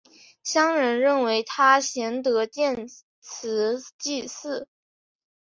[0.41, 2.87] 乡人认为他贤德建
[3.19, 4.67] 祠祭祀。